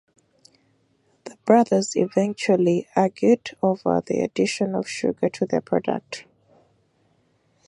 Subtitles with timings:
[1.25, 6.25] The brothers eventually argued over the addition of sugar to their product.